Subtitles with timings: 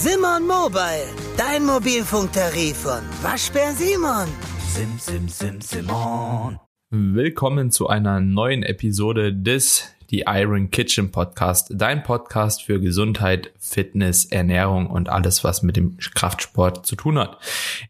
[0.00, 4.28] Simon Mobile, dein Mobilfunktarif von Waschbär Simon.
[4.68, 6.60] Sim, sim, sim, Simon.
[6.90, 14.24] Willkommen zu einer neuen Episode des The Iron Kitchen Podcast, dein Podcast für Gesundheit, Fitness,
[14.26, 17.38] Ernährung und alles, was mit dem Kraftsport zu tun hat.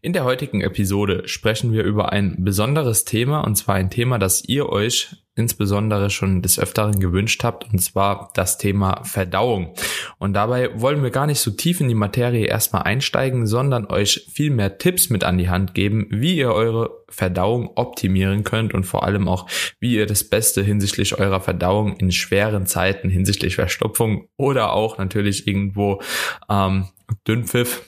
[0.01, 4.43] In der heutigen Episode sprechen wir über ein besonderes Thema und zwar ein Thema, das
[4.43, 9.73] ihr euch insbesondere schon des Öfteren gewünscht habt, und zwar das Thema Verdauung.
[10.17, 14.27] Und dabei wollen wir gar nicht so tief in die Materie erstmal einsteigen, sondern euch
[14.31, 18.83] viel mehr Tipps mit an die Hand geben, wie ihr eure Verdauung optimieren könnt und
[18.83, 19.47] vor allem auch,
[19.79, 25.47] wie ihr das Beste hinsichtlich eurer Verdauung in schweren Zeiten hinsichtlich Verstopfung oder auch natürlich
[25.47, 26.01] irgendwo
[26.49, 26.89] ähm,
[27.27, 27.81] Dünnpfiff,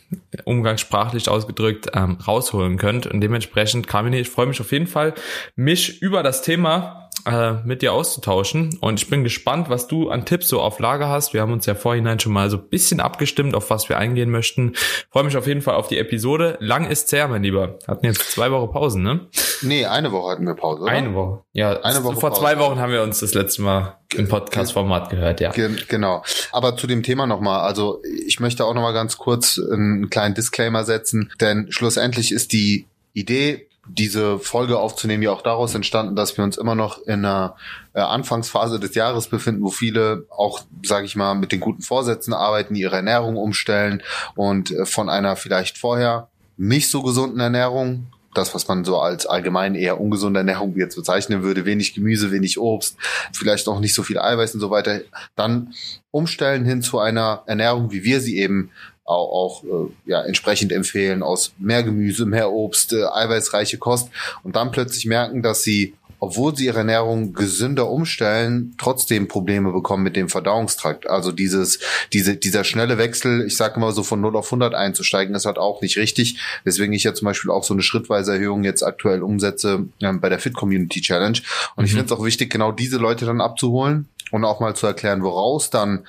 [0.46, 3.08] umgangssprachlich ausgedrückt, ähm, rausholen könnt.
[3.08, 5.14] Und dementsprechend, Kamini, ich freue mich auf jeden Fall,
[5.56, 8.78] mich über das Thema äh, mit dir auszutauschen.
[8.82, 11.34] Und ich bin gespannt, was du an Tipps so auf Lager hast.
[11.34, 14.32] Wir haben uns ja vorhinein schon mal so ein bisschen abgestimmt, auf was wir eingehen
[14.32, 14.74] möchten.
[15.12, 16.58] Freue mich auf jeden Fall auf die Episode.
[16.60, 17.78] Lang ist's her, mein Lieber.
[17.88, 19.28] Hatten jetzt zwei Wochen Pausen, ne?
[19.62, 20.92] Nee, eine Woche hatten wir Pause, oder?
[20.92, 21.44] Eine Woche.
[21.54, 22.42] Ja, Eine Woche vor Pause.
[22.42, 25.52] zwei Wochen haben wir uns das letzte Mal im Podcast-Format gehört, ja.
[25.52, 26.24] Ge genau.
[26.52, 27.62] Aber zu dem Thema nochmal.
[27.62, 32.88] Also ich möchte auch nochmal ganz kurz einen kleinen Disclaimer setzen, denn schlussendlich ist die
[33.14, 37.56] Idee, diese Folge aufzunehmen, ja auch daraus entstanden, dass wir uns immer noch in einer
[37.94, 42.34] äh, Anfangsphase des Jahres befinden, wo viele auch, sage ich mal, mit den guten Vorsätzen
[42.34, 44.02] arbeiten, ihre Ernährung umstellen
[44.36, 49.26] und äh, von einer vielleicht vorher nicht so gesunden Ernährung das, was man so als
[49.26, 52.96] allgemein eher ungesunde Ernährung jetzt bezeichnen würde, wenig Gemüse, wenig Obst,
[53.34, 55.02] vielleicht auch nicht so viel Eiweiß und so weiter,
[55.36, 55.74] dann
[56.12, 58.72] umstellen hin zu einer Ernährung, wie wir sie eben
[59.04, 64.10] auch, auch äh, ja, entsprechend empfehlen, aus mehr Gemüse, mehr Obst, äh, eiweißreiche Kost
[64.44, 70.04] und dann plötzlich merken, dass sie obwohl sie ihre Ernährung gesünder umstellen, trotzdem Probleme bekommen
[70.04, 71.10] mit dem Verdauungstrakt.
[71.10, 71.80] Also dieses,
[72.14, 75.58] diese, dieser schnelle Wechsel, ich sage immer so von 0 auf 100 einzusteigen, ist halt
[75.58, 76.40] auch nicht richtig.
[76.64, 80.30] Deswegen ich ja zum Beispiel auch so eine schrittweise Erhöhung jetzt aktuell umsetze ähm, bei
[80.30, 81.40] der Fit Community Challenge.
[81.76, 81.98] Und ich Mhm.
[81.98, 85.72] finde es auch wichtig, genau diese Leute dann abzuholen und auch mal zu erklären, woraus
[85.72, 86.06] dann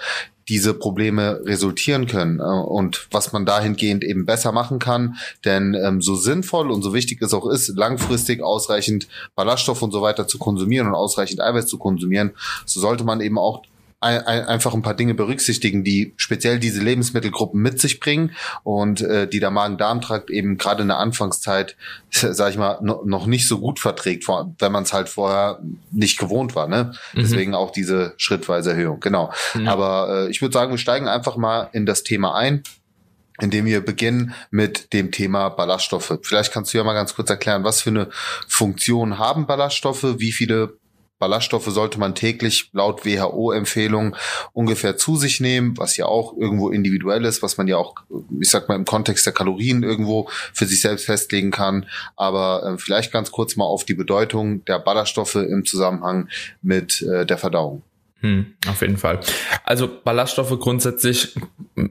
[0.49, 5.17] diese Probleme resultieren können äh, und was man dahingehend eben besser machen kann.
[5.45, 10.03] Denn ähm, so sinnvoll und so wichtig es auch ist, langfristig ausreichend Ballaststoff und so
[10.03, 12.33] weiter zu konsumieren und ausreichend Eiweiß zu konsumieren,
[12.67, 13.63] so sollte man eben auch
[14.03, 18.33] ein, ein, einfach ein paar Dinge berücksichtigen, die speziell diese Lebensmittelgruppen mit sich bringen
[18.65, 21.77] und äh, die der Magen-Darm-Trakt eben gerade in der Anfangszeit,
[22.11, 26.19] sag ich mal, no, noch nicht so gut verträgt, wenn man es halt vorher nicht
[26.19, 26.69] gewohnt war.
[26.69, 26.93] Ne?
[27.15, 29.01] Deswegen auch diese schrittweise Erhöhung.
[29.01, 29.33] Genau.
[29.55, 29.69] Mhm.
[29.69, 32.63] Aber äh, ich würde sagen, wir steigen einfach mal in das Thema ein
[33.41, 36.19] indem wir beginnen mit dem Thema Ballaststoffe.
[36.23, 38.09] Vielleicht kannst du ja mal ganz kurz erklären, was für eine
[38.47, 40.75] Funktion haben Ballaststoffe, wie viele
[41.23, 44.17] Ballaststoffe sollte man täglich laut WHO-Empfehlung
[44.53, 47.95] ungefähr zu sich nehmen, was ja auch irgendwo individuell ist, was man ja auch,
[48.41, 51.87] ich sag mal, im Kontext der Kalorien irgendwo für sich selbst festlegen kann.
[52.17, 56.29] Aber äh, vielleicht ganz kurz mal auf die Bedeutung der Ballaststoffe im Zusammenhang
[56.61, 57.83] mit äh, der Verdauung.
[58.23, 59.19] Hm, auf jeden Fall.
[59.65, 61.35] Also Ballaststoffe grundsätzlich,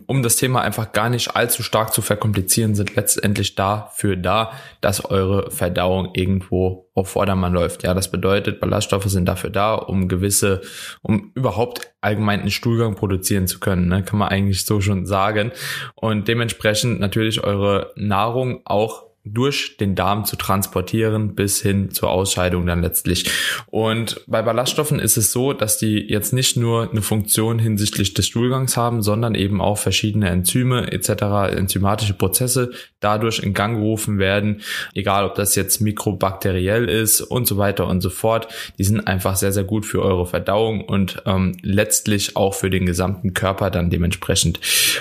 [0.08, 5.04] um das Thema einfach gar nicht allzu stark zu verkomplizieren, sind letztendlich dafür da, dass
[5.04, 7.84] eure Verdauung irgendwo auf Vordermann läuft.
[7.84, 10.62] Ja, das bedeutet, Ballaststoffe sind dafür da, um gewisse,
[11.02, 14.02] um überhaupt allgemein einen Stuhlgang produzieren zu können, ne?
[14.02, 15.52] kann man eigentlich so schon sagen.
[15.96, 22.66] Und dementsprechend natürlich eure Nahrung auch durch den Darm zu transportieren bis hin zur Ausscheidung
[22.66, 23.30] dann letztlich.
[23.68, 28.28] Und bei Ballaststoffen ist es so, dass die jetzt nicht nur eine Funktion hinsichtlich des
[28.28, 34.62] Stuhlgangs haben, sondern eben auch verschiedene Enzyme etc., enzymatische Prozesse dadurch in Gang gerufen werden,
[34.94, 38.48] egal ob das jetzt mikrobakteriell ist und so weiter und so fort.
[38.78, 42.86] Die sind einfach sehr, sehr gut für eure Verdauung und ähm, letztlich auch für den
[42.86, 44.60] gesamten Körper dann dementsprechend.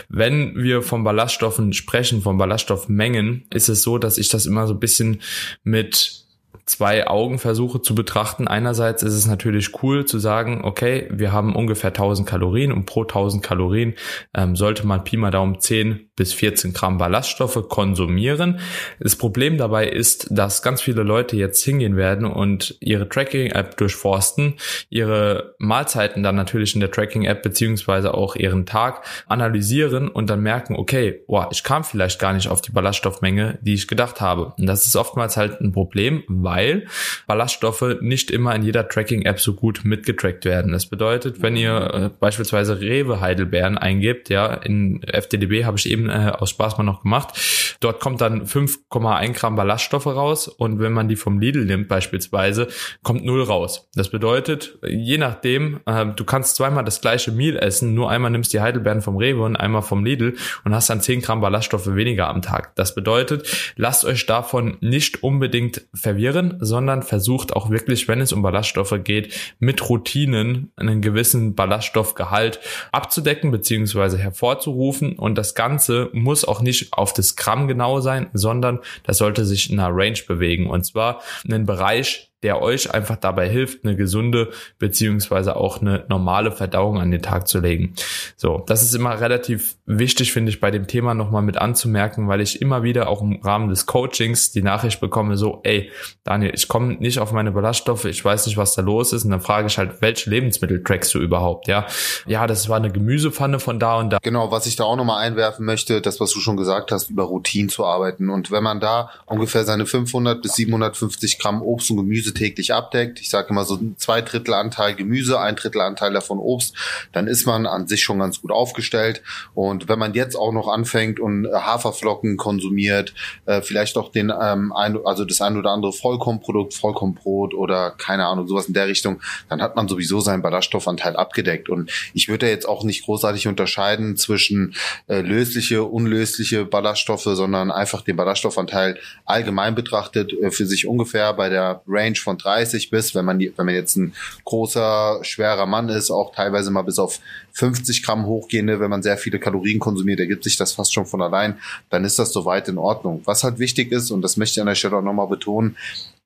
[0.08, 4.74] Wenn wir von Ballaststoffen sprechen, von Ballaststoffmengen, ist es so, dass ich das immer so
[4.74, 5.20] ein bisschen
[5.62, 6.24] mit
[6.66, 8.46] zwei Augen versuche zu betrachten.
[8.46, 13.02] Einerseits ist es natürlich cool zu sagen, okay, wir haben ungefähr 1000 Kalorien und pro
[13.02, 13.94] 1000 Kalorien
[14.34, 18.60] ähm, sollte man Pi mal Daumen 10 bis 14 Gramm Ballaststoffe konsumieren.
[19.00, 24.54] Das Problem dabei ist, dass ganz viele Leute jetzt hingehen werden und ihre Tracking-App durchforsten,
[24.90, 30.76] ihre Mahlzeiten dann natürlich in der Tracking-App beziehungsweise auch ihren Tag analysieren und dann merken,
[30.76, 34.52] okay, boah, ich kam vielleicht gar nicht auf die Ballaststoffmenge, die ich gedacht habe.
[34.58, 36.86] Und das ist oftmals halt ein Problem, weil
[37.26, 40.72] Ballaststoffe nicht immer in jeder Tracking-App so gut mitgetrackt werden.
[40.72, 46.08] Das bedeutet, wenn ihr äh, beispielsweise Rewe Heidelbeeren eingebt, ja, in FTDB habe ich eben
[46.08, 50.92] äh, aus Spaß mal noch gemacht, dort kommt dann 5,1 Gramm Ballaststoffe raus und wenn
[50.92, 52.68] man die vom Lidl nimmt beispielsweise,
[53.02, 53.88] kommt null raus.
[53.94, 58.52] Das bedeutet, je nachdem, äh, du kannst zweimal das gleiche Meal essen, nur einmal nimmst
[58.52, 60.34] die Heidelbeeren vom Rewe und einmal vom Lidl
[60.64, 62.74] und hast dann 10 Gramm Ballaststoffe weniger am Tag.
[62.76, 66.29] Das bedeutet, lasst euch davon nicht unbedingt verwirren,
[66.60, 72.60] sondern versucht auch wirklich, wenn es um Ballaststoffe geht, mit Routinen einen gewissen Ballaststoffgehalt
[72.92, 74.16] abzudecken bzw.
[74.16, 79.44] hervorzurufen und das Ganze muss auch nicht auf das Gramm genau sein, sondern das sollte
[79.44, 83.96] sich in einer Range bewegen und zwar einen Bereich, der euch einfach dabei hilft, eine
[83.96, 87.94] gesunde beziehungsweise auch eine normale Verdauung an den Tag zu legen.
[88.36, 92.40] So, das ist immer relativ wichtig, finde ich, bei dem Thema nochmal mit anzumerken, weil
[92.40, 95.90] ich immer wieder auch im Rahmen des Coachings die Nachricht bekomme, so, ey,
[96.24, 99.24] Daniel, ich komme nicht auf meine Ballaststoffe, ich weiß nicht, was da los ist.
[99.24, 101.66] Und dann frage ich halt, welche Lebensmittel trackst du überhaupt?
[101.66, 101.86] Ja,
[102.26, 104.18] ja, das war eine Gemüsepfanne von da und da.
[104.22, 107.24] Genau, was ich da auch nochmal einwerfen möchte, das, was du schon gesagt hast, über
[107.24, 108.30] Routinen zu arbeiten.
[108.30, 112.72] Und wenn man da ungefähr seine 500 bis 750 Gramm Obst und Gemüse Gemüse täglich
[112.72, 116.74] abdeckt, ich sage immer so zwei Drittel Anteil Gemüse, ein Drittel Anteil davon Obst,
[117.12, 119.22] dann ist man an sich schon ganz gut aufgestellt.
[119.54, 123.14] Und wenn man jetzt auch noch anfängt und Haferflocken konsumiert,
[123.46, 128.26] äh, vielleicht auch den ähm, ein, also das ein oder andere Vollkornprodukt, Vollkornbrot oder keine
[128.26, 131.68] Ahnung, sowas in der Richtung, dann hat man sowieso seinen Ballaststoffanteil abgedeckt.
[131.68, 134.74] Und ich würde jetzt auch nicht großartig unterscheiden zwischen
[135.08, 141.48] äh, lösliche, unlösliche Ballaststoffe, sondern einfach den Ballaststoffanteil allgemein betrachtet äh, für sich ungefähr bei
[141.48, 144.14] der Range von 30 bis, wenn man wenn man jetzt ein
[144.44, 147.20] großer, schwerer Mann ist, auch teilweise mal bis auf
[147.52, 151.22] 50 Gramm hochgehende, wenn man sehr viele Kalorien konsumiert, ergibt sich das fast schon von
[151.22, 151.58] allein,
[151.88, 153.22] dann ist das soweit in Ordnung.
[153.24, 155.76] Was halt wichtig ist, und das möchte ich an der Stelle auch nochmal betonen,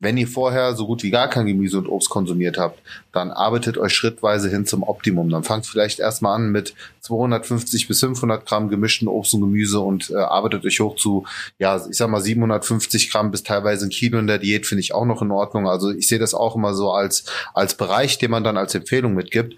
[0.00, 2.80] wenn ihr vorher so gut wie gar kein Gemüse und Obst konsumiert habt,
[3.12, 5.30] dann arbeitet euch schrittweise hin zum Optimum.
[5.30, 10.10] Dann fangt vielleicht erstmal an mit 250 bis 500 Gramm gemischten Obst und Gemüse und
[10.10, 11.26] äh, arbeitet euch hoch zu,
[11.58, 14.94] ja, ich sag mal 750 Gramm bis teilweise ein Kilo in der Diät finde ich
[14.94, 15.68] auch noch in Ordnung.
[15.68, 19.14] Also ich sehe das auch immer so als, als Bereich, den man dann als Empfehlung
[19.14, 19.54] mitgibt.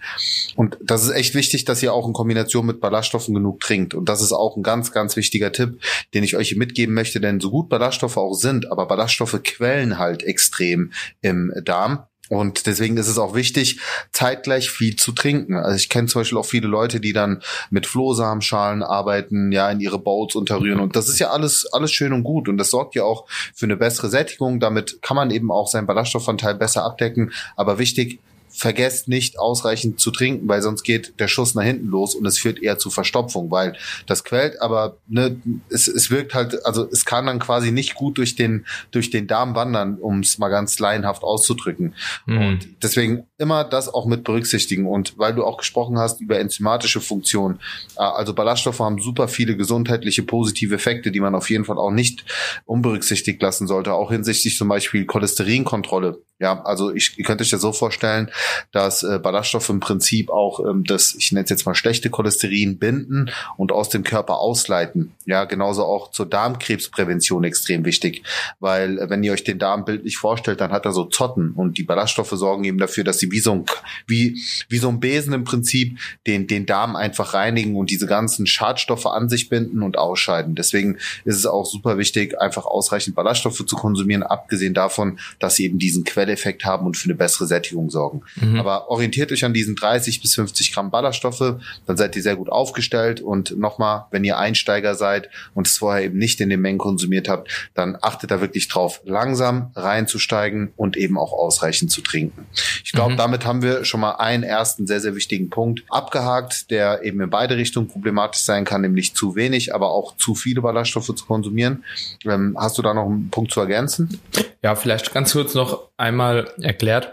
[0.57, 3.95] Und das ist echt wichtig, dass ihr auch in Kombination mit Ballaststoffen genug trinkt.
[3.95, 5.81] Und das ist auch ein ganz, ganz wichtiger Tipp,
[6.15, 10.23] den ich euch mitgeben möchte, denn so gut Ballaststoffe auch sind, aber Ballaststoffe quellen halt
[10.37, 10.93] extrem
[11.23, 12.05] im Darm.
[12.29, 13.81] Und deswegen ist es auch wichtig,
[14.13, 15.55] zeitgleich viel zu trinken.
[15.55, 19.81] Also ich kenne zum Beispiel auch viele Leute, die dann mit Flohsamenschalen arbeiten, ja, in
[19.81, 20.81] ihre Bowls unterrühren.
[20.81, 22.49] Und das ist ja alles, alles schön und gut.
[22.49, 24.59] Und das sorgt ja auch für eine bessere Sättigung.
[24.59, 27.33] Damit kann man eben auch seinen Ballaststoffanteil besser abdecken.
[27.55, 28.19] Aber wichtig,
[28.57, 32.39] vergesst nicht ausreichend zu trinken, weil sonst geht der Schuss nach hinten los und es
[32.39, 33.77] führt eher zu Verstopfung, weil
[34.07, 38.19] das quält, aber ne, es, es wirkt halt, also es kann dann quasi nicht gut
[38.19, 41.95] durch den durch den Darm wandern, um es mal ganz laienhaft auszudrücken.
[42.25, 42.39] Mhm.
[42.39, 44.87] Und deswegen immer das auch mit berücksichtigen.
[44.87, 47.61] Und weil du auch gesprochen hast über enzymatische Funktionen,
[47.97, 51.91] äh, also Ballaststoffe haben super viele gesundheitliche positive Effekte, die man auf jeden Fall auch
[51.91, 52.25] nicht
[52.65, 56.21] unberücksichtigt lassen sollte, auch hinsichtlich zum Beispiel Cholesterinkontrolle.
[56.39, 58.31] Ja, also ich, ihr könnt euch das so vorstellen,
[58.71, 62.79] dass äh, Ballaststoffe im Prinzip auch ähm, das, ich nenne es jetzt mal schlechte Cholesterin
[62.79, 65.15] binden und aus dem Körper ausleiten.
[65.25, 68.23] Ja, genauso auch zur Darmkrebsprävention extrem wichtig,
[68.61, 71.79] weil äh, wenn ihr euch den Darm bildlich vorstellt, dann hat er so Zotten und
[71.79, 73.65] die Ballaststoffe sorgen eben dafür, dass sie wie so ein,
[74.07, 78.47] wie, wie so ein Besen im Prinzip den, den Darm einfach reinigen und diese ganzen
[78.47, 80.55] Schadstoffe an sich binden und ausscheiden.
[80.55, 85.65] Deswegen ist es auch super wichtig, einfach ausreichend Ballaststoffe zu konsumieren, abgesehen davon, dass sie
[85.65, 88.23] eben diesen Quelleffekt haben und für eine bessere Sättigung sorgen.
[88.37, 88.61] Mhm.
[88.61, 91.57] Aber orientiert euch an diesen 30 bis 50 Gramm Ballaststoffe,
[91.87, 93.21] dann seid ihr sehr gut aufgestellt.
[93.21, 97.29] Und nochmal, wenn ihr Einsteiger seid und es vorher eben nicht in den Mengen konsumiert
[97.29, 102.47] habt, dann achtet da wirklich drauf, langsam reinzusteigen und eben auch ausreichend zu trinken.
[102.85, 107.03] Ich glaube, damit haben wir schon mal einen ersten sehr, sehr wichtigen Punkt abgehakt, der
[107.03, 111.15] eben in beide Richtungen problematisch sein kann, nämlich zu wenig, aber auch zu viele Ballaststoffe
[111.15, 111.85] zu konsumieren.
[112.25, 114.21] Ähm, hast du da noch einen Punkt zu ergänzen?
[114.63, 117.13] Ja, vielleicht ganz kurz noch einmal erklärt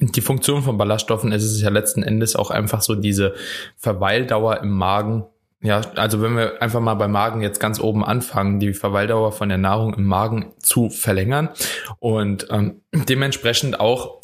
[0.00, 3.34] die Funktion von Ballaststoffen ist es ja letzten Endes auch einfach so diese
[3.76, 5.24] Verweildauer im Magen.
[5.60, 9.48] Ja, also wenn wir einfach mal beim Magen jetzt ganz oben anfangen, die Verweildauer von
[9.48, 11.48] der Nahrung im Magen zu verlängern
[11.98, 14.20] und ähm, dementsprechend auch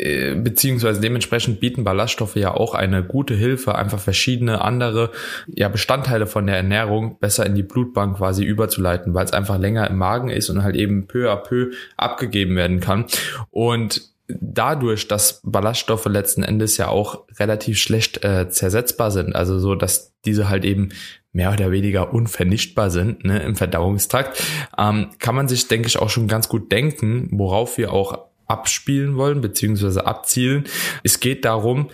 [0.00, 5.10] äh, beziehungsweise dementsprechend bieten Ballaststoffe ja auch eine gute Hilfe, einfach verschiedene andere
[5.46, 9.90] ja, Bestandteile von der Ernährung besser in die Blutbank quasi überzuleiten, weil es einfach länger
[9.90, 13.04] im Magen ist und halt eben peu à peu abgegeben werden kann.
[13.50, 14.10] Und
[14.40, 20.12] dadurch, dass Ballaststoffe letzten Endes ja auch relativ schlecht äh, zersetzbar sind, also so, dass
[20.24, 20.90] diese halt eben
[21.32, 24.42] mehr oder weniger unvernichtbar sind ne, im Verdauungstrakt,
[24.78, 29.16] ähm, kann man sich, denke ich, auch schon ganz gut denken, worauf wir auch abspielen
[29.16, 30.64] wollen, beziehungsweise abzielen.
[31.04, 31.88] Es geht darum,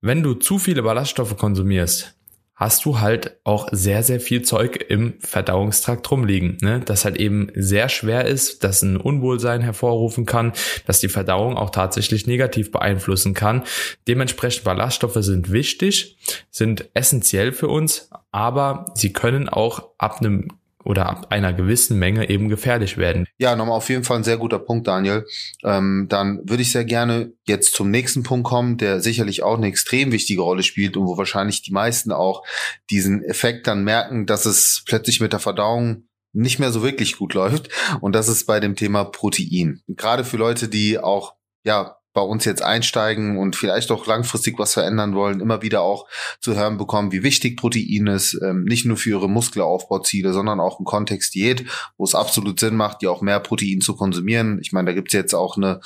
[0.00, 2.14] wenn du zu viele Ballaststoffe konsumierst,
[2.54, 6.80] hast du halt auch sehr, sehr viel Zeug im Verdauungstrakt rumliegen, ne?
[6.84, 10.52] das halt eben sehr schwer ist, dass ein Unwohlsein hervorrufen kann,
[10.86, 13.64] dass die Verdauung auch tatsächlich negativ beeinflussen kann.
[14.06, 16.16] Dementsprechend Ballaststoffe sind wichtig,
[16.50, 20.48] sind essentiell für uns, aber sie können auch ab einem
[20.84, 23.26] oder ab einer gewissen Menge eben gefährlich werden.
[23.38, 25.26] Ja, nochmal auf jeden Fall ein sehr guter Punkt, Daniel.
[25.62, 29.66] Ähm, dann würde ich sehr gerne jetzt zum nächsten Punkt kommen, der sicherlich auch eine
[29.66, 32.44] extrem wichtige Rolle spielt und wo wahrscheinlich die meisten auch
[32.90, 37.34] diesen Effekt dann merken, dass es plötzlich mit der Verdauung nicht mehr so wirklich gut
[37.34, 37.68] läuft.
[38.00, 39.80] Und das ist bei dem Thema Protein.
[39.88, 44.72] Gerade für Leute, die auch ja bei uns jetzt einsteigen und vielleicht auch langfristig was
[44.72, 46.08] verändern wollen, immer wieder auch
[46.40, 50.78] zu hören bekommen, wie wichtig Protein ist, ähm, nicht nur für ihre Muskelaufbauziele, sondern auch
[50.78, 51.66] im Kontext Diät,
[51.98, 54.60] wo es absolut Sinn macht, die auch mehr Protein zu konsumieren.
[54.62, 55.80] Ich meine, da gibt es jetzt auch eine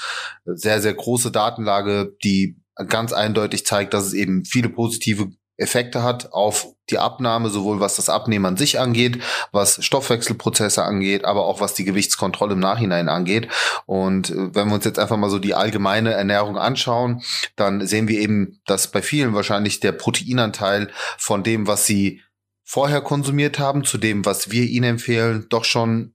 [0.44, 6.32] sehr, sehr große Datenlage, die ganz eindeutig zeigt, dass es eben viele positive Effekte hat
[6.32, 9.22] auf die Abnahme, sowohl was das Abnehmen an sich angeht,
[9.52, 13.48] was Stoffwechselprozesse angeht, aber auch was die Gewichtskontrolle im Nachhinein angeht.
[13.84, 17.22] Und äh, wenn wir uns jetzt einfach mal so die allgemeine Ernährung anschauen,
[17.56, 22.22] dann sehen wir eben, dass bei vielen wahrscheinlich der Proteinanteil von dem, was sie
[22.64, 26.14] vorher konsumiert haben, zu dem, was wir ihnen empfehlen, doch schon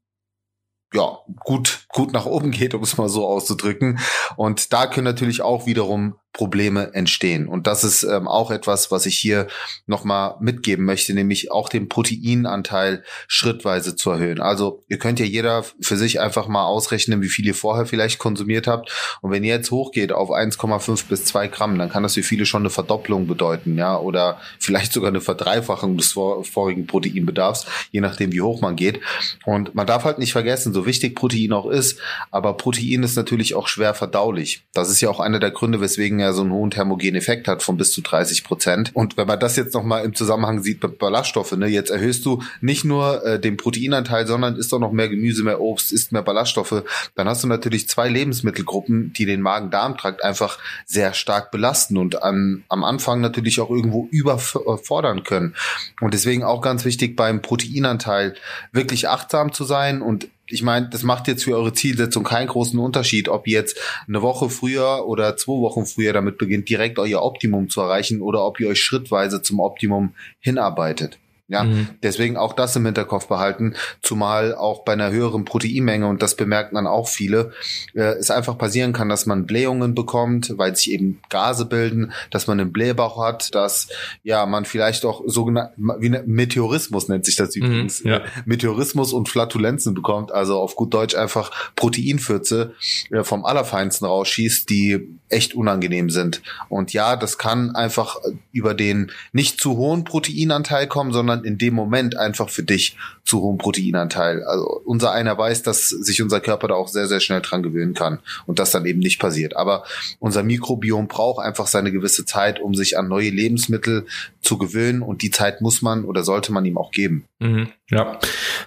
[0.94, 4.00] ja, gut, gut nach oben geht, um es mal so auszudrücken.
[4.36, 7.48] Und da können natürlich auch wiederum Probleme entstehen.
[7.48, 9.48] Und das ist ähm, auch etwas, was ich hier
[9.86, 14.42] nochmal mitgeben möchte, nämlich auch den Proteinanteil schrittweise zu erhöhen.
[14.42, 18.18] Also ihr könnt ja jeder für sich einfach mal ausrechnen, wie viel ihr vorher vielleicht
[18.18, 18.92] konsumiert habt.
[19.22, 22.48] Und wenn ihr jetzt hochgeht auf 1,5 bis 2 Gramm, dann kann das für viele
[22.48, 28.02] schon eine Verdopplung bedeuten, ja, oder vielleicht sogar eine Verdreifachung des vor, vorigen Proteinbedarfs, je
[28.02, 29.02] nachdem, wie hoch man geht.
[29.46, 32.00] Und man darf halt nicht vergessen, so wichtig Protein auch ist,
[32.32, 34.64] aber Protein ist natürlich auch schwer verdaulich.
[34.74, 37.62] Das ist ja auch einer der Gründe, weswegen ja so einen hohen thermogenen Effekt hat
[37.62, 38.92] von bis zu 30 Prozent.
[38.94, 42.42] Und wenn man das jetzt nochmal im Zusammenhang sieht mit Ballaststoffe, ne, jetzt erhöhst du
[42.62, 46.22] nicht nur äh, den Proteinanteil, sondern isst auch noch mehr Gemüse, mehr Obst, isst mehr
[46.22, 46.84] Ballaststoffe,
[47.16, 52.64] dann hast du natürlich zwei Lebensmittelgruppen, die den Magen-Darm-Trakt einfach sehr stark belasten und an,
[52.70, 55.56] am Anfang natürlich auch irgendwo überfordern können.
[56.02, 58.36] Und deswegen auch ganz wichtig beim Proteinanteil
[58.72, 62.78] wirklich achtsam zu sein und ich meine, das macht jetzt für eure Zielsetzung keinen großen
[62.78, 67.22] Unterschied, ob ihr jetzt eine Woche früher oder zwei Wochen früher damit beginnt, direkt euer
[67.22, 71.18] Optimum zu erreichen oder ob ihr euch schrittweise zum Optimum hinarbeitet.
[71.50, 71.90] Ja, mhm.
[72.02, 76.76] deswegen auch das im Hinterkopf behalten, zumal auch bei einer höheren Proteinmenge, und das bemerken
[76.76, 77.52] dann auch viele,
[77.94, 82.48] äh, es einfach passieren kann, dass man Blähungen bekommt, weil sich eben Gase bilden, dass
[82.48, 83.90] man einen Blähbauch hat, dass
[84.24, 88.22] ja man vielleicht auch sogenannt, wie ne, Meteorismus nennt sich das mhm, übrigens, mhm, ja.
[88.46, 92.74] Meteorismus und Flatulenzen bekommt, also auf gut Deutsch einfach Proteinfürze
[93.12, 96.42] äh, vom Allerfeinsten rausschießt, die echt unangenehm sind.
[96.70, 98.18] Und ja, das kann einfach
[98.52, 103.42] über den nicht zu hohen Proteinanteil kommen, sondern in dem Moment einfach für dich zu
[103.42, 104.44] hohem Proteinanteil.
[104.44, 107.94] Also unser einer weiß, dass sich unser Körper da auch sehr, sehr schnell dran gewöhnen
[107.94, 109.56] kann und das dann eben nicht passiert.
[109.56, 109.84] Aber
[110.20, 114.06] unser Mikrobiom braucht einfach seine gewisse Zeit, um sich an neue Lebensmittel
[114.42, 117.26] zu gewöhnen und die Zeit muss man oder sollte man ihm auch geben.
[117.40, 118.20] Mhm, ja,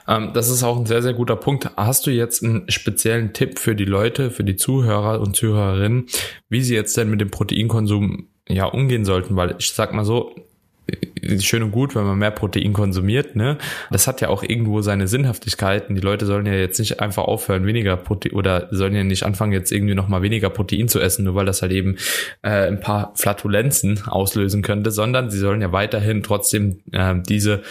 [0.08, 1.70] ähm, das ist auch ein sehr, sehr guter Punkt.
[1.76, 6.06] Hast du jetzt einen speziellen Tipp für die Leute, für die Zuhörer und Zuhörerinnen,
[6.48, 9.36] wie sie jetzt denn mit dem Proteinkonsum ja umgehen sollten?
[9.36, 10.34] Weil ich sag mal so,
[11.40, 13.58] schön und gut, wenn man mehr Protein konsumiert, ne?
[13.90, 15.94] Das hat ja auch irgendwo seine Sinnhaftigkeiten.
[15.94, 19.52] Die Leute sollen ja jetzt nicht einfach aufhören, weniger Protein oder sollen ja nicht anfangen,
[19.52, 21.96] jetzt irgendwie nochmal weniger Protein zu essen, nur weil das halt eben
[22.42, 27.62] äh, ein paar Flatulenzen auslösen könnte, sondern sie sollen ja weiterhin trotzdem äh, diese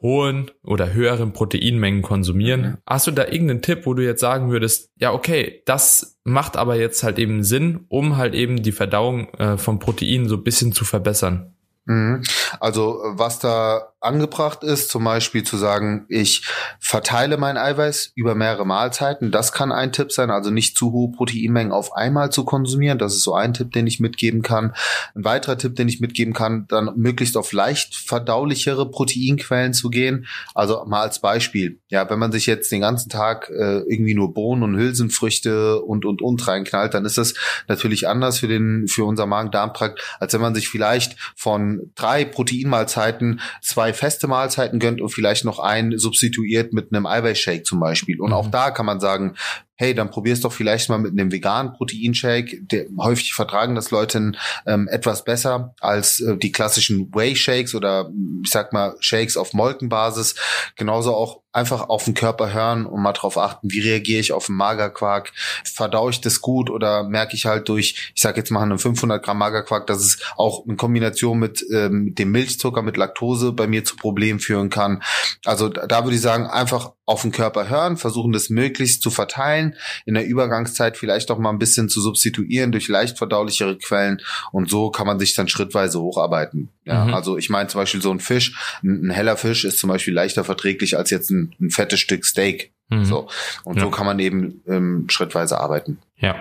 [0.00, 2.60] hohen oder höheren Proteinmengen konsumieren.
[2.60, 2.76] Mhm.
[2.86, 6.76] Hast du da irgendeinen Tipp, wo du jetzt sagen würdest, ja, okay, das macht aber
[6.76, 10.72] jetzt halt eben Sinn, um halt eben die Verdauung äh, von Proteinen so ein bisschen
[10.72, 11.54] zu verbessern?
[11.86, 12.22] Mhm.
[12.60, 16.42] Also was da angebracht ist, zum Beispiel zu sagen, ich
[16.78, 19.30] verteile mein Eiweiß über mehrere Mahlzeiten.
[19.30, 22.98] Das kann ein Tipp sein, also nicht zu hohe Proteinmengen auf einmal zu konsumieren.
[22.98, 24.74] Das ist so ein Tipp, den ich mitgeben kann.
[25.14, 30.26] Ein weiterer Tipp, den ich mitgeben kann, dann möglichst auf leicht verdaulichere Proteinquellen zu gehen.
[30.54, 34.34] Also mal als Beispiel, ja, wenn man sich jetzt den ganzen Tag äh, irgendwie nur
[34.34, 37.34] Bohnen und Hülsenfrüchte und und und reinknallt, dann ist das
[37.68, 43.40] natürlich anders für den für unser Magen-Darm-Trakt, als wenn man sich vielleicht von drei Proteinmahlzeiten
[43.62, 48.20] zwei feste Mahlzeiten gönnt und vielleicht noch einen substituiert mit einem Eiweißshake zum Beispiel.
[48.20, 48.34] Und mhm.
[48.34, 49.34] auch da kann man sagen,
[49.76, 52.62] hey, dann probier's doch vielleicht mal mit einem veganen Proteinshake.
[52.62, 54.32] Der, häufig vertragen das Leute
[54.66, 58.10] ähm, etwas besser als äh, die klassischen Whey-Shakes oder
[58.44, 60.36] ich sag mal Shakes auf Molkenbasis.
[60.76, 64.46] Genauso auch einfach auf den Körper hören und mal drauf achten, wie reagiere ich auf
[64.46, 65.32] den Magerquark,
[65.64, 69.24] verdaue ich das gut oder merke ich halt durch, ich sage jetzt mal einen 500
[69.24, 73.84] Gramm Magerquark, dass es auch in Kombination mit ähm, dem Milchzucker, mit Laktose bei mir
[73.84, 75.02] zu Problemen führen kann.
[75.44, 79.76] Also da würde ich sagen, einfach auf den Körper hören, versuchen das möglichst zu verteilen,
[80.06, 84.70] in der Übergangszeit vielleicht auch mal ein bisschen zu substituieren durch leicht verdaulichere Quellen und
[84.70, 86.70] so kann man sich dann schrittweise hocharbeiten.
[86.86, 87.14] Ja, mhm.
[87.14, 90.14] also ich meine zum Beispiel so ein Fisch, ein, ein, heller Fisch ist zum Beispiel
[90.14, 92.72] leichter verträglich als jetzt ein, ein fettes Stück Steak.
[92.90, 93.04] Mhm.
[93.04, 93.28] So
[93.64, 93.82] und ja.
[93.82, 95.98] so kann man eben ähm, schrittweise arbeiten.
[96.16, 96.36] Ja,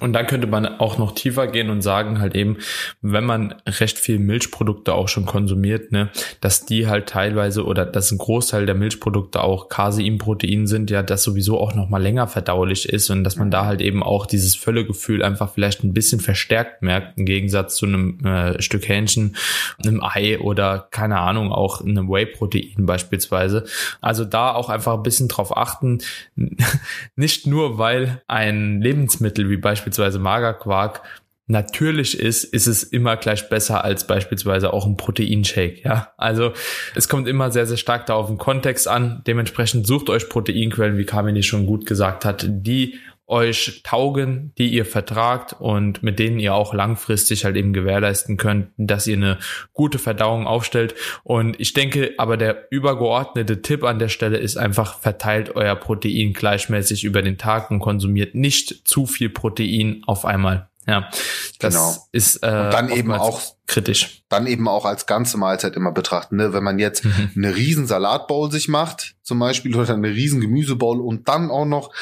[0.00, 2.58] und dann könnte man auch noch tiefer gehen und sagen halt eben,
[3.00, 8.10] wenn man recht viel Milchprodukte auch schon konsumiert, ne, dass die halt teilweise oder dass
[8.10, 12.88] ein Großteil der Milchprodukte auch Caseinprotein sind, ja, das sowieso auch noch mal länger verdaulich
[12.88, 16.82] ist und dass man da halt eben auch dieses Völlegefühl einfach vielleicht ein bisschen verstärkt
[16.82, 19.36] merkt, im Gegensatz zu einem äh, Stück Hähnchen,
[19.82, 23.64] einem Ei oder keine Ahnung, auch einem Whey-Protein beispielsweise.
[24.00, 25.98] Also da auch einfach ein bisschen drauf achten,
[27.16, 31.02] nicht nur weil ein Lebensmittel wie beispielsweise beispielsweise Magerquark
[31.48, 35.80] natürlich ist, ist es immer gleich besser als beispielsweise auch ein Proteinshake.
[35.84, 36.52] Ja, also
[36.94, 39.22] es kommt immer sehr, sehr stark da auf den Kontext an.
[39.26, 44.84] Dementsprechend sucht euch Proteinquellen, wie Kamini schon gut gesagt hat, die euch taugen, die ihr
[44.84, 49.38] vertragt und mit denen ihr auch langfristig halt eben gewährleisten könnt, dass ihr eine
[49.72, 50.94] gute Verdauung aufstellt.
[51.24, 56.32] Und ich denke, aber der übergeordnete Tipp an der Stelle ist einfach, verteilt euer Protein
[56.32, 60.68] gleichmäßig über den Tag und konsumiert nicht zu viel Protein auf einmal.
[60.86, 61.10] Ja,
[61.58, 61.96] das genau.
[62.12, 64.22] ist äh, und dann eben auch kritisch.
[64.28, 66.36] Dann eben auch als ganze Mahlzeit immer betrachten.
[66.36, 66.52] Ne?
[66.52, 67.30] Wenn man jetzt mhm.
[67.36, 71.92] eine riesen Salatbowl sich macht, zum Beispiel, oder eine riesen Gemüsebowl und dann auch noch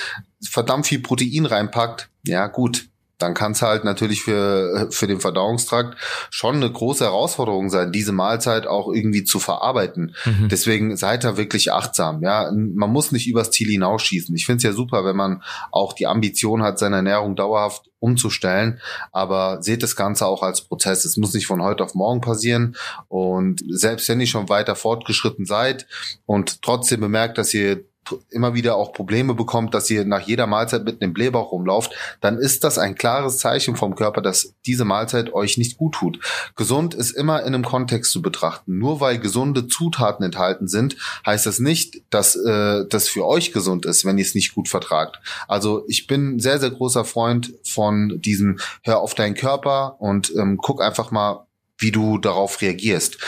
[0.47, 5.97] verdammt viel Protein reinpackt, ja gut, dann kann es halt natürlich für, für den Verdauungstrakt
[6.31, 10.15] schon eine große Herausforderung sein, diese Mahlzeit auch irgendwie zu verarbeiten.
[10.25, 10.49] Mhm.
[10.49, 12.23] Deswegen seid da wirklich achtsam.
[12.23, 14.35] Ja, man muss nicht übers Ziel hinausschießen.
[14.35, 18.81] Ich finde es ja super, wenn man auch die Ambition hat, seine Ernährung dauerhaft umzustellen.
[19.13, 21.05] Aber seht das Ganze auch als Prozess.
[21.05, 22.77] Es muss nicht von heute auf morgen passieren.
[23.09, 25.87] Und selbst wenn ihr schon weiter fortgeschritten seid
[26.27, 27.85] und trotzdem bemerkt, dass ihr
[28.31, 32.39] immer wieder auch Probleme bekommt, dass ihr nach jeder Mahlzeit mit einem Blähbauch rumlauft, dann
[32.39, 36.21] ist das ein klares Zeichen vom Körper, dass diese Mahlzeit euch nicht gut tut.
[36.57, 38.79] Gesund ist immer in einem Kontext zu betrachten.
[38.79, 40.97] Nur weil gesunde Zutaten enthalten sind,
[41.27, 44.69] heißt das nicht, dass äh, das für euch gesund ist, wenn ihr es nicht gut
[44.69, 45.21] vertragt.
[45.49, 50.59] Also ich bin sehr, sehr großer Freund von diesem Hör auf deinen Körper und ähm,
[50.61, 51.47] guck einfach mal,
[51.79, 53.19] wie du darauf reagierst.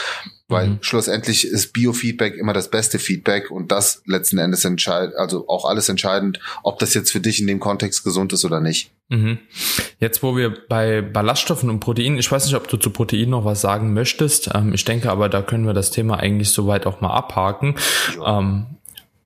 [0.48, 0.78] Weil mhm.
[0.80, 5.88] schlussendlich ist Biofeedback immer das beste Feedback und das letzten Endes entscheidet, also auch alles
[5.88, 8.92] entscheidend, ob das jetzt für dich in dem Kontext gesund ist oder nicht.
[9.09, 9.38] Mhm.
[9.98, 13.44] Jetzt, wo wir bei Ballaststoffen und Proteinen, ich weiß nicht, ob du zu Proteinen noch
[13.44, 14.50] was sagen möchtest.
[14.54, 17.74] Ähm, ich denke aber, da können wir das Thema eigentlich soweit auch mal abhaken.
[18.16, 18.38] Ja.
[18.38, 18.66] Ähm,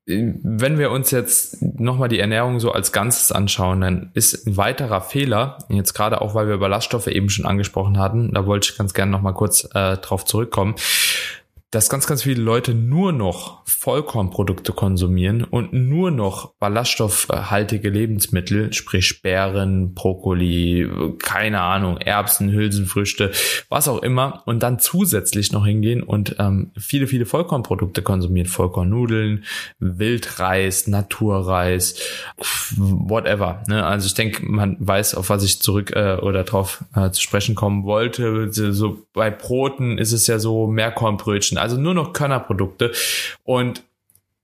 [0.07, 5.01] wenn wir uns jetzt nochmal die Ernährung so als Ganzes anschauen, dann ist ein weiterer
[5.01, 8.95] Fehler, jetzt gerade auch, weil wir Ballaststoffe eben schon angesprochen hatten, da wollte ich ganz
[8.95, 10.75] gerne nochmal kurz äh, drauf zurückkommen
[11.71, 19.23] dass ganz, ganz viele Leute nur noch Vollkornprodukte konsumieren und nur noch ballaststoffhaltige Lebensmittel, sprich
[19.23, 20.91] Beeren, Brokkoli,
[21.23, 23.31] keine Ahnung, Erbsen, Hülsenfrüchte,
[23.69, 29.45] was auch immer, und dann zusätzlich noch hingehen und ähm, viele, viele Vollkornprodukte konsumieren, Vollkornnudeln,
[29.79, 32.01] Wildreis, Naturreis,
[32.77, 33.63] whatever.
[33.69, 33.87] Ne?
[33.87, 37.55] Also ich denke, man weiß, auf was ich zurück äh, oder drauf äh, zu sprechen
[37.55, 38.53] kommen wollte.
[38.53, 42.93] So bei Broten ist es ja so Mehrkornbrötchen also nur noch Körnerprodukte.
[43.45, 43.83] Und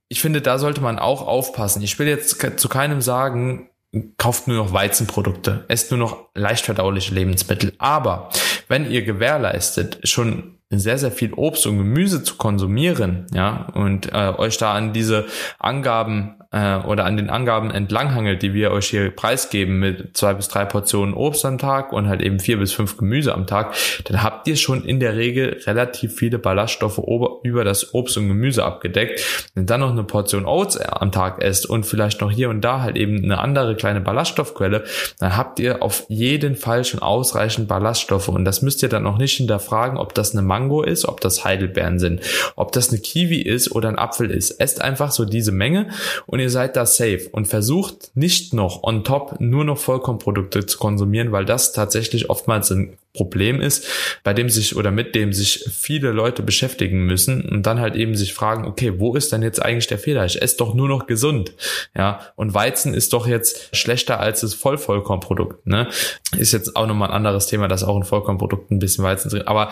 [0.09, 1.83] ich finde, da sollte man auch aufpassen.
[1.83, 3.71] Ich will jetzt zu keinem sagen,
[4.19, 7.73] kauft nur noch Weizenprodukte, esst nur noch leicht verdauliche Lebensmittel.
[7.79, 8.31] Aber
[8.69, 14.33] wenn ihr gewährleistet, schon sehr, sehr viel Obst und Gemüse zu konsumieren, ja, und äh,
[14.37, 15.27] euch da an diese
[15.59, 20.49] Angaben äh, oder an den Angaben entlanghangelt, die wir euch hier preisgeben mit zwei bis
[20.49, 23.75] drei Portionen Obst am Tag und halt eben vier bis fünf Gemüse am Tag,
[24.05, 27.01] dann habt ihr schon in der Regel relativ viele Ballaststoffe
[27.43, 29.51] über das Obst und Gemüse abgedeckt.
[29.55, 32.81] Wenn dann noch eine Portion Oats am Tag esst und vielleicht noch hier und da
[32.81, 34.85] halt eben eine andere kleine Ballaststoffquelle,
[35.19, 39.19] dann habt ihr auf jeden Fall schon ausreichend Ballaststoffe und das müsst ihr dann noch
[39.19, 42.23] nicht hinterfragen, ob das eine Mango ist, ob das Heidelbeeren sind,
[42.57, 44.53] ob das eine Kiwi ist oder ein Apfel ist.
[44.53, 45.91] Esst einfach so diese Menge
[46.25, 50.79] und ihr seid da safe und versucht nicht noch on top nur noch Vollkornprodukte zu
[50.79, 53.87] konsumieren, weil das tatsächlich oftmals ein Problem ist,
[54.23, 58.15] bei dem sich oder mit dem sich viele Leute beschäftigen müssen und dann halt eben
[58.15, 60.25] sich fragen, okay, wo ist denn jetzt eigentlich der Fehler?
[60.27, 61.55] Ich esse doch nur noch gesund.
[61.97, 65.89] Ja, und Weizen ist doch jetzt schlechter als das Vollvollkornprodukt, ne?
[66.37, 69.47] Ist jetzt auch nochmal ein anderes Thema, dass auch ein Vollkornprodukt ein bisschen Weizen drin,
[69.47, 69.71] aber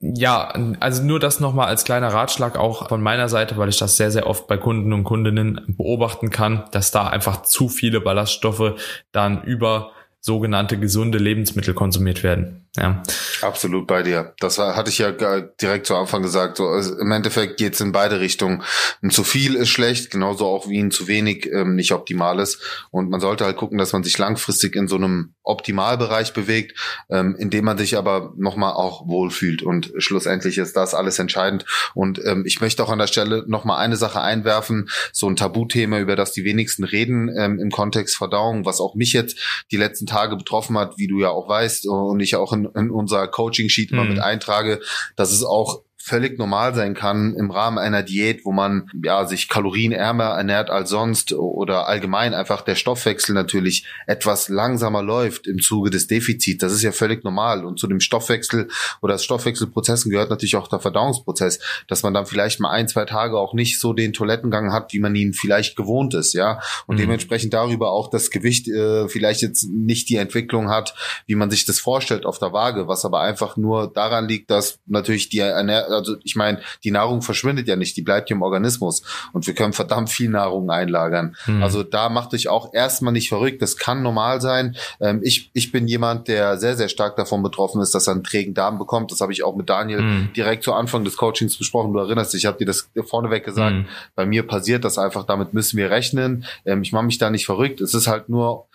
[0.00, 3.96] ja, also nur das nochmal als kleiner Ratschlag auch von meiner Seite, weil ich das
[3.96, 8.74] sehr, sehr oft bei Kunden und Kundinnen beobachten kann, dass da einfach zu viele Ballaststoffe
[9.12, 12.65] dann über sogenannte gesunde Lebensmittel konsumiert werden.
[12.76, 13.02] Ja.
[13.42, 14.34] Absolut bei dir.
[14.38, 16.58] Das hatte ich ja direkt zu Anfang gesagt.
[16.58, 18.62] So, also Im Endeffekt geht's in beide Richtungen.
[19.02, 22.60] Ein zu viel ist schlecht, genauso auch wie ein zu wenig ähm, nicht optimal ist.
[22.90, 27.36] Und man sollte halt gucken, dass man sich langfristig in so einem Optimalbereich bewegt, ähm,
[27.38, 29.62] indem man sich aber nochmal auch wohlfühlt.
[29.62, 31.64] Und schlussendlich ist das alles entscheidend.
[31.94, 35.98] Und ähm, ich möchte auch an der Stelle nochmal eine Sache einwerfen, so ein Tabuthema,
[35.98, 39.38] über das die wenigsten reden ähm, im Kontext Verdauung, was auch mich jetzt
[39.70, 42.90] die letzten Tage betroffen hat, wie du ja auch weißt und ich auch in in,
[42.90, 44.10] unser Coaching-Sheet immer mhm.
[44.10, 44.80] mit eintrage,
[45.16, 49.48] dass es auch völlig normal sein kann im Rahmen einer Diät, wo man ja sich
[49.48, 55.90] kalorienärmer ernährt als sonst oder allgemein einfach der Stoffwechsel natürlich etwas langsamer läuft im Zuge
[55.90, 56.60] des Defizits.
[56.60, 58.68] Das ist ja völlig normal und zu dem Stoffwechsel
[59.02, 63.36] oder Stoffwechselprozessen gehört natürlich auch der Verdauungsprozess, dass man dann vielleicht mal ein, zwei Tage
[63.36, 67.00] auch nicht so den Toilettengang hat, wie man ihn vielleicht gewohnt ist, ja, und mhm.
[67.00, 70.94] dementsprechend darüber auch das Gewicht äh, vielleicht jetzt nicht die Entwicklung hat,
[71.26, 74.78] wie man sich das vorstellt auf der Waage, was aber einfach nur daran liegt, dass
[74.86, 78.42] natürlich die Ernährung also ich meine, die Nahrung verschwindet ja nicht, die bleibt ja im
[78.42, 81.36] Organismus und wir können verdammt viel Nahrung einlagern.
[81.46, 81.62] Mhm.
[81.62, 84.76] Also da macht euch auch erstmal nicht verrückt, das kann normal sein.
[85.00, 88.24] Ähm, ich, ich bin jemand, der sehr, sehr stark davon betroffen ist, dass er einen
[88.24, 89.10] trägen Darm bekommt.
[89.10, 90.32] Das habe ich auch mit Daniel mhm.
[90.34, 91.92] direkt zu Anfang des Coachings besprochen.
[91.92, 93.76] Du erinnerst dich, ich habe dir das vorneweg gesagt.
[93.76, 93.86] Mhm.
[94.14, 96.44] Bei mir passiert das einfach, damit müssen wir rechnen.
[96.64, 97.80] Ähm, ich mache mich da nicht verrückt.
[97.80, 98.66] Es ist halt nur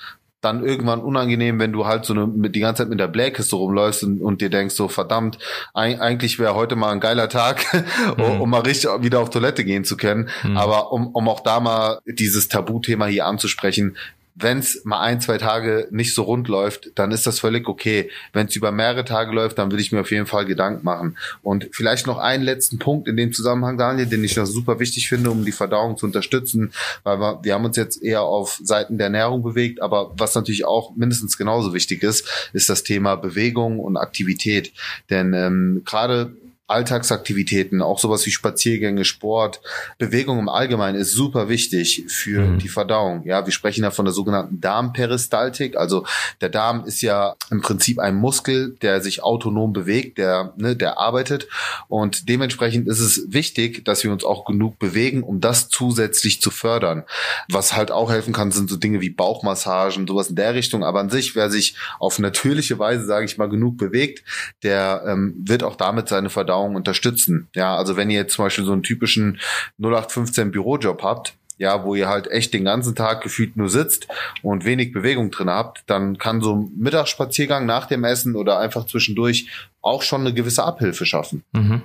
[0.41, 3.55] dann irgendwann unangenehm, wenn du halt so eine, mit, die ganze Zeit mit der Blähkiste
[3.55, 5.37] rumläufst und, und dir denkst so, verdammt,
[5.73, 7.63] ein, eigentlich wäre heute mal ein geiler Tag,
[8.17, 8.41] mhm.
[8.41, 10.29] um mal richtig wieder auf Toilette gehen zu können.
[10.43, 10.57] Mhm.
[10.57, 13.95] Aber um, um auch da mal dieses Tabuthema hier anzusprechen,
[14.41, 18.09] wenn es mal ein, zwei Tage nicht so rund läuft, dann ist das völlig okay.
[18.33, 21.17] Wenn es über mehrere Tage läuft, dann will ich mir auf jeden Fall Gedanken machen.
[21.41, 25.07] Und vielleicht noch einen letzten Punkt in dem Zusammenhang, Daniel, den ich noch super wichtig
[25.07, 26.73] finde, um die Verdauung zu unterstützen,
[27.03, 30.65] weil wir, wir haben uns jetzt eher auf Seiten der Ernährung bewegt, aber was natürlich
[30.65, 34.73] auch mindestens genauso wichtig ist, ist das Thema Bewegung und Aktivität.
[35.09, 36.33] Denn ähm, gerade
[36.71, 39.61] Alltagsaktivitäten, auch sowas wie Spaziergänge, Sport,
[39.97, 42.59] Bewegung im Allgemeinen ist super wichtig für mhm.
[42.59, 43.23] die Verdauung.
[43.25, 45.77] Ja, wir sprechen ja von der sogenannten Darmperistaltik.
[45.77, 46.05] Also
[46.39, 50.97] der Darm ist ja im Prinzip ein Muskel, der sich autonom bewegt, der, ne, der
[50.97, 51.47] arbeitet.
[51.87, 56.51] Und dementsprechend ist es wichtig, dass wir uns auch genug bewegen, um das zusätzlich zu
[56.51, 57.03] fördern.
[57.49, 60.83] Was halt auch helfen kann, sind so Dinge wie Bauchmassagen, sowas in der Richtung.
[60.83, 64.23] Aber an sich, wer sich auf natürliche Weise, sage ich mal, genug bewegt,
[64.63, 67.47] der ähm, wird auch damit seine Verdauung Verdauung unterstützen.
[67.55, 69.39] Ja, also wenn ihr jetzt zum Beispiel so einen typischen
[69.79, 74.07] 0815 Bürojob habt, ja, wo ihr halt echt den ganzen Tag gefühlt nur sitzt
[74.41, 78.85] und wenig Bewegung drin habt, dann kann so ein Mittagsspaziergang nach dem Essen oder einfach
[78.87, 79.47] zwischendurch
[79.81, 81.43] auch schon eine gewisse Abhilfe schaffen.
[81.51, 81.83] Mhm.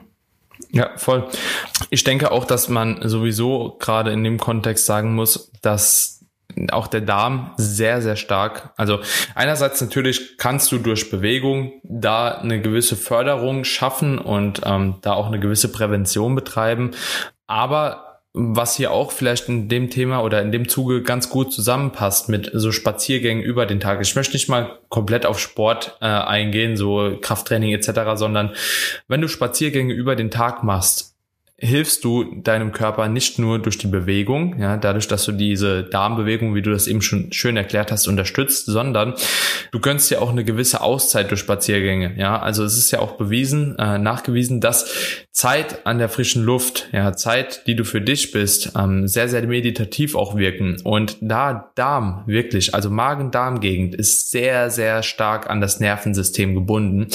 [0.70, 1.28] Ja, voll.
[1.90, 6.15] Ich denke auch, dass man sowieso gerade in dem Kontext sagen muss, dass
[6.70, 8.70] auch der Darm sehr, sehr stark.
[8.76, 9.00] Also
[9.34, 15.26] einerseits natürlich kannst du durch Bewegung da eine gewisse Förderung schaffen und ähm, da auch
[15.26, 16.92] eine gewisse Prävention betreiben.
[17.46, 18.06] Aber
[18.38, 22.50] was hier auch vielleicht in dem Thema oder in dem Zuge ganz gut zusammenpasst mit
[22.52, 24.02] so Spaziergängen über den Tag.
[24.02, 28.52] Ich möchte nicht mal komplett auf Sport äh, eingehen, so Krafttraining etc., sondern
[29.08, 31.15] wenn du Spaziergänge über den Tag machst,
[31.58, 36.54] hilfst du deinem Körper nicht nur durch die Bewegung, ja, dadurch, dass du diese Darmbewegung,
[36.54, 39.14] wie du das eben schon schön erklärt hast, unterstützt, sondern
[39.72, 42.38] du gönnst dir auch eine gewisse Auszeit durch Spaziergänge, ja.
[42.38, 47.14] Also es ist ja auch bewiesen, äh, nachgewiesen, dass Zeit an der frischen Luft, ja,
[47.14, 50.76] Zeit, die du für dich bist, ähm, sehr, sehr meditativ auch wirken.
[50.84, 57.08] Und da Darm wirklich, also Magen-Darm-Gegend ist sehr, sehr stark an das Nervensystem gebunden.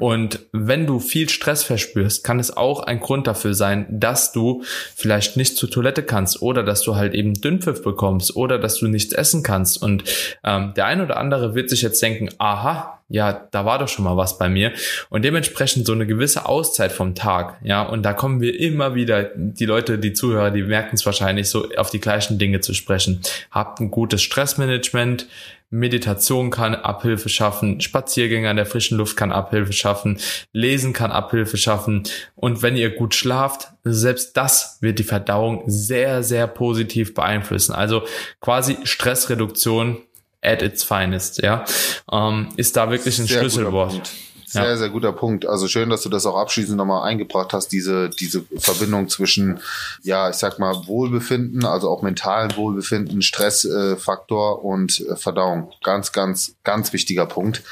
[0.00, 4.62] Und wenn du viel Stress verspürst, kann es auch ein Grund dafür sein, dass du
[4.94, 8.88] vielleicht nicht zur Toilette kannst oder dass du halt eben Dünnpfiff bekommst oder dass du
[8.88, 9.82] nichts essen kannst.
[9.82, 10.04] Und
[10.44, 14.04] ähm, der ein oder andere wird sich jetzt denken, aha, ja, da war doch schon
[14.04, 14.72] mal was bei mir.
[15.10, 17.60] Und dementsprechend so eine gewisse Auszeit vom Tag.
[17.62, 21.48] Ja, und da kommen wir immer wieder, die Leute, die Zuhörer, die merken es wahrscheinlich
[21.48, 23.20] so, auf die gleichen Dinge zu sprechen.
[23.50, 25.26] Habt ein gutes Stressmanagement,
[25.74, 30.20] Meditation kann Abhilfe schaffen, Spaziergänge an der frischen Luft kann Abhilfe schaffen,
[30.52, 32.04] Lesen kann Abhilfe schaffen
[32.36, 37.74] und wenn ihr gut schlaft, selbst das wird die Verdauung sehr, sehr positiv beeinflussen.
[37.74, 38.04] Also
[38.40, 39.98] quasi Stressreduktion
[40.42, 41.64] at its finest, ja,
[42.12, 44.12] ähm, ist da wirklich ein Sehr Schlüsselwort.
[44.54, 44.76] Sehr, Ja.
[44.76, 45.46] sehr guter Punkt.
[45.46, 49.58] Also schön, dass du das auch abschließend nochmal eingebracht hast, diese, diese Verbindung zwischen,
[50.04, 55.72] ja, ich sag mal, Wohlbefinden, also auch mentalen Wohlbefinden, Stressfaktor äh, und äh, Verdauung.
[55.82, 57.64] Ganz, ganz, ganz wichtiger Punkt.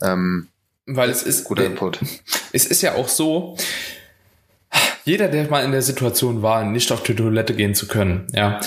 [0.00, 0.48] Ähm,
[0.86, 1.98] Weil es ist, guter Input.
[2.52, 3.58] es ist ja auch so,
[5.04, 8.58] jeder, der mal in der Situation war, nicht auf die Toilette gehen zu können, ja,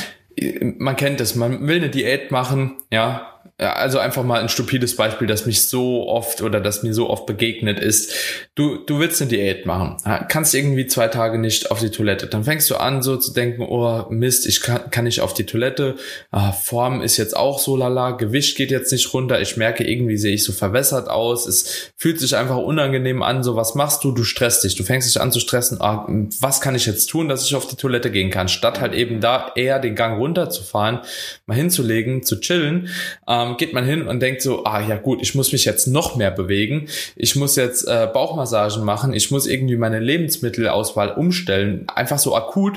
[0.78, 4.98] man kennt es, man will eine Diät machen, ja, ja, also einfach mal ein stupides
[4.98, 8.14] Beispiel, das mich so oft oder das mir so oft begegnet ist.
[8.54, 12.28] Du, du willst eine Diät machen, kannst irgendwie zwei Tage nicht auf die Toilette.
[12.28, 15.46] Dann fängst du an so zu denken, oh Mist, ich kann, kann nicht auf die
[15.46, 15.96] Toilette.
[16.32, 19.40] Ah, Form ist jetzt auch so lala, Gewicht geht jetzt nicht runter.
[19.40, 21.48] Ich merke, irgendwie sehe ich so verwässert aus.
[21.48, 23.42] Es fühlt sich einfach unangenehm an.
[23.42, 24.12] So, was machst du?
[24.12, 24.76] Du stresst dich.
[24.76, 25.80] Du fängst dich an zu stressen.
[25.80, 26.08] Ah,
[26.42, 28.50] was kann ich jetzt tun, dass ich auf die Toilette gehen kann?
[28.50, 31.00] Statt halt eben da eher den Gang runterzufahren,
[31.46, 32.90] mal hinzulegen, zu chillen,
[33.36, 36.16] ähm, geht man hin und denkt so, ah ja gut, ich muss mich jetzt noch
[36.16, 42.20] mehr bewegen, ich muss jetzt äh, Bauchmassagen machen, ich muss irgendwie meine Lebensmittelauswahl umstellen, einfach
[42.20, 42.76] so akut.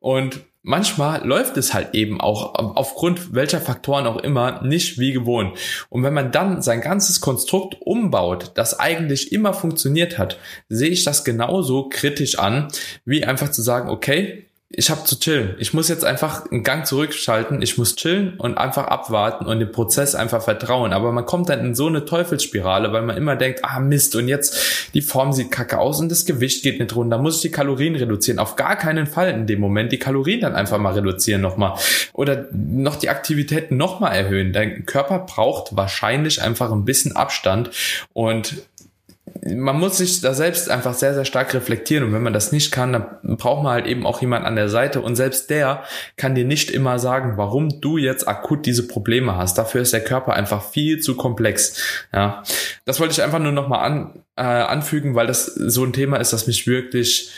[0.00, 5.56] Und manchmal läuft es halt eben auch aufgrund welcher Faktoren auch immer nicht wie gewohnt.
[5.88, 11.04] Und wenn man dann sein ganzes Konstrukt umbaut, das eigentlich immer funktioniert hat, sehe ich
[11.04, 12.68] das genauso kritisch an,
[13.04, 15.56] wie einfach zu sagen, okay, ich habe zu chillen.
[15.58, 17.60] Ich muss jetzt einfach einen Gang zurückschalten.
[17.60, 20.92] Ich muss chillen und einfach abwarten und dem Prozess einfach vertrauen.
[20.92, 24.28] Aber man kommt dann in so eine Teufelsspirale, weil man immer denkt, ah Mist, und
[24.28, 27.18] jetzt die Form sieht kacke aus und das Gewicht geht nicht runter.
[27.18, 28.38] Muss ich die Kalorien reduzieren?
[28.38, 29.90] Auf gar keinen Fall in dem Moment.
[29.90, 31.74] Die Kalorien dann einfach mal reduzieren nochmal.
[32.12, 34.52] Oder noch die Aktivitäten nochmal erhöhen.
[34.52, 37.70] Dein Körper braucht wahrscheinlich einfach ein bisschen Abstand
[38.12, 38.54] und
[39.44, 42.04] man muss sich da selbst einfach sehr, sehr stark reflektieren.
[42.04, 44.68] Und wenn man das nicht kann, dann braucht man halt eben auch jemand an der
[44.68, 45.00] Seite.
[45.00, 45.84] Und selbst der
[46.16, 49.58] kann dir nicht immer sagen, warum du jetzt akut diese Probleme hast.
[49.58, 51.80] Dafür ist der Körper einfach viel zu komplex.
[52.12, 52.42] Ja,
[52.84, 56.32] das wollte ich einfach nur nochmal an, äh, anfügen, weil das so ein Thema ist,
[56.32, 57.32] das mich wirklich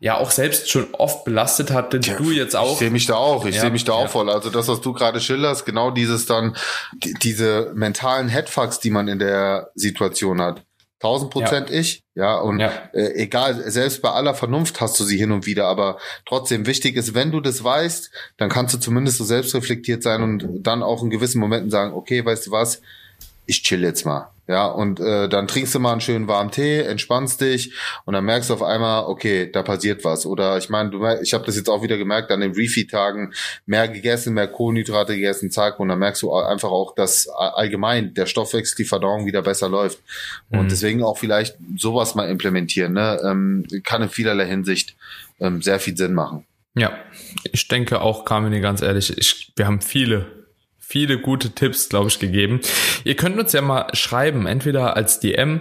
[0.00, 2.72] ja auch selbst schon oft belastet hat, denn Ja, du jetzt auch.
[2.72, 4.04] Ich sehe mich da auch, ich Ja, sehe mich da ja.
[4.06, 4.30] auch voll.
[4.30, 6.56] Also das, was du gerade schilderst, genau dieses dann,
[6.94, 10.62] die, diese mentalen Headfucks, die man in der Situation hat.
[11.02, 12.72] 1000 Prozent ich, ja, und Ja.
[12.94, 16.96] äh, egal, selbst bei aller Vernunft hast du sie hin und wieder, aber trotzdem wichtig
[16.96, 21.02] ist, wenn du das weißt, dann kannst du zumindest so selbstreflektiert sein und dann auch
[21.02, 22.80] in gewissen Momenten sagen, okay, weißt du was,
[23.46, 24.30] ich chill jetzt mal.
[24.46, 27.72] Ja, und äh, dann trinkst du mal einen schönen warmen Tee, entspannst dich
[28.04, 30.26] und dann merkst du auf einmal, okay, da passiert was.
[30.26, 33.32] Oder ich meine, du ich habe das jetzt auch wieder gemerkt an den Refeed-Tagen,
[33.64, 38.26] mehr gegessen, mehr Kohlenhydrate gegessen, zack, und dann merkst du einfach auch, dass allgemein der
[38.26, 40.00] Stoffwechsel, die Verdauung wieder besser läuft.
[40.50, 40.68] Und Mhm.
[40.68, 43.18] deswegen auch vielleicht sowas mal implementieren, ne?
[43.24, 44.94] ähm, kann in vielerlei Hinsicht
[45.40, 46.44] ähm, sehr viel Sinn machen.
[46.74, 46.92] Ja,
[47.50, 50.26] ich denke auch, Carmine, ganz ehrlich, ich, wir haben viele,
[50.94, 52.60] viele gute Tipps, glaube ich, gegeben.
[53.02, 55.60] Ihr könnt uns ja mal schreiben, entweder als DM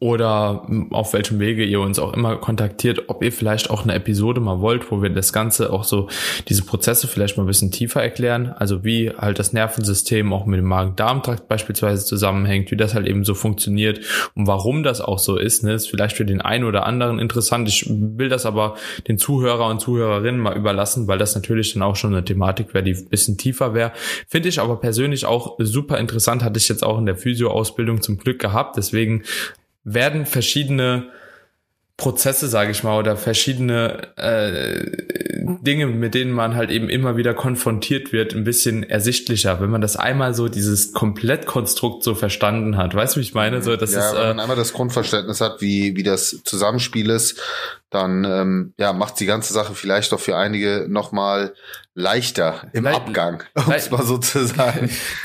[0.00, 4.40] oder auf welchem Wege ihr uns auch immer kontaktiert, ob ihr vielleicht auch eine Episode
[4.40, 6.08] mal wollt, wo wir das Ganze auch so,
[6.48, 10.58] diese Prozesse vielleicht mal ein bisschen tiefer erklären, also wie halt das Nervensystem auch mit
[10.58, 14.00] dem Magen-Darm-Trakt beispielsweise zusammenhängt, wie das halt eben so funktioniert
[14.34, 17.68] und warum das auch so ist, ne, ist vielleicht für den einen oder anderen interessant.
[17.68, 21.96] Ich will das aber den Zuhörer und Zuhörerinnen mal überlassen, weil das natürlich dann auch
[21.96, 23.92] schon eine Thematik wäre, die ein bisschen tiefer wäre.
[24.28, 28.18] Finde ich aber persönlich auch super interessant, hatte ich jetzt auch in der Physio-Ausbildung zum
[28.18, 29.22] Glück gehabt, deswegen
[29.94, 31.10] werden verschiedene
[31.98, 34.86] Prozesse, sage ich mal, oder verschiedene äh,
[35.62, 39.80] Dinge, mit denen man halt eben immer wieder konfrontiert wird, ein bisschen ersichtlicher, wenn man
[39.80, 42.94] das einmal so dieses Komplettkonstrukt so verstanden hat.
[42.94, 43.62] Weißt du, wie ich meine?
[43.62, 47.10] So, das ja, ist wenn äh, man einmal das Grundverständnis hat, wie, wie das Zusammenspiel
[47.10, 47.40] ist,
[47.90, 51.52] dann ähm, ja, macht die ganze Sache vielleicht doch für einige nochmal
[51.94, 54.88] leichter im Lei- Abgang, um es mal so zu sagen.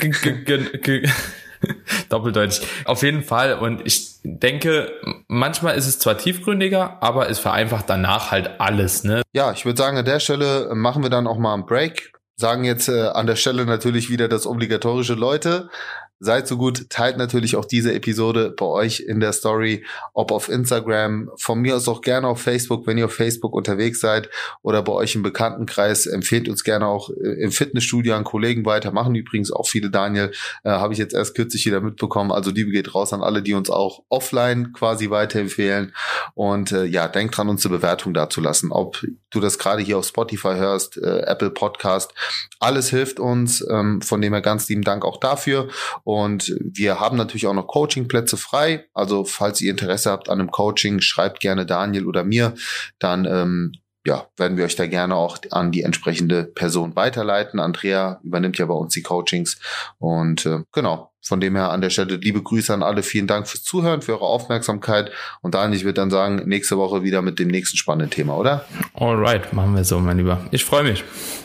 [2.08, 2.66] Doppeldeutig.
[2.84, 3.58] Auf jeden Fall.
[3.58, 4.92] Und ich denke,
[5.28, 9.22] manchmal ist es zwar tiefgründiger, aber es vereinfacht danach halt alles, ne?
[9.32, 12.12] Ja, ich würde sagen, an der Stelle äh, machen wir dann auch mal einen Break.
[12.36, 15.68] Sagen jetzt äh, an der Stelle natürlich wieder das obligatorische Leute.
[16.20, 20.48] Seid so gut, teilt natürlich auch diese Episode bei euch in der Story, ob auf
[20.48, 24.30] Instagram, von mir aus auch gerne auf Facebook, wenn ihr auf Facebook unterwegs seid
[24.62, 28.92] oder bei euch im Bekanntenkreis, empfehlt uns gerne auch äh, im Fitnessstudio an Kollegen weiter,
[28.92, 32.70] machen übrigens auch viele, Daniel, äh, habe ich jetzt erst kürzlich wieder mitbekommen, also Liebe
[32.70, 35.94] geht raus an alle, die uns auch offline quasi weiterempfehlen.
[36.34, 40.06] Und äh, ja, denkt dran, uns eine Bewertung dazulassen, ob du das gerade hier auf
[40.06, 42.14] Spotify hörst, äh, Apple Podcast,
[42.60, 45.68] alles hilft uns, ähm, von dem her ganz lieben Dank auch dafür
[46.04, 48.84] und wir haben natürlich auch noch Coachingplätze frei.
[48.92, 52.54] Also falls ihr Interesse habt an einem Coaching, schreibt gerne Daniel oder mir.
[52.98, 53.72] Dann ähm,
[54.06, 57.58] ja, werden wir euch da gerne auch an die entsprechende Person weiterleiten.
[57.58, 59.58] Andrea übernimmt ja bei uns die Coachings.
[59.98, 63.02] Und äh, genau, von dem her an der Stelle liebe Grüße an alle.
[63.02, 65.10] Vielen Dank fürs Zuhören, für eure Aufmerksamkeit.
[65.40, 68.66] Und Daniel, ich würde dann sagen, nächste Woche wieder mit dem nächsten spannenden Thema, oder?
[68.92, 70.38] Alright, machen wir so, mein Lieber.
[70.50, 71.02] Ich freue mich.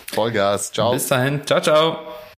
[0.07, 0.73] Vollgas.
[0.73, 0.91] Ciao.
[0.91, 1.45] Bis dahin.
[1.45, 2.19] Ciao, ciao.